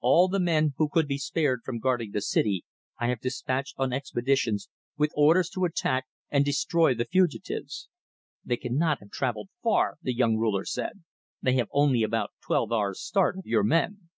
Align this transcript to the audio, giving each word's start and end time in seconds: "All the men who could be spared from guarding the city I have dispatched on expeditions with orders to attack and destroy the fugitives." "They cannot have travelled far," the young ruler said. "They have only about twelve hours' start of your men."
"All 0.00 0.26
the 0.26 0.40
men 0.40 0.74
who 0.78 0.88
could 0.88 1.06
be 1.06 1.16
spared 1.16 1.60
from 1.62 1.78
guarding 1.78 2.10
the 2.10 2.20
city 2.20 2.64
I 2.98 3.06
have 3.06 3.20
dispatched 3.20 3.76
on 3.78 3.92
expeditions 3.92 4.68
with 4.98 5.12
orders 5.14 5.48
to 5.50 5.64
attack 5.64 6.06
and 6.28 6.44
destroy 6.44 6.92
the 6.92 7.04
fugitives." 7.04 7.88
"They 8.44 8.56
cannot 8.56 8.98
have 8.98 9.10
travelled 9.12 9.50
far," 9.62 9.98
the 10.02 10.12
young 10.12 10.38
ruler 10.38 10.64
said. 10.64 11.04
"They 11.40 11.52
have 11.52 11.68
only 11.70 12.02
about 12.02 12.32
twelve 12.44 12.72
hours' 12.72 13.00
start 13.00 13.38
of 13.38 13.46
your 13.46 13.62
men." 13.62 14.08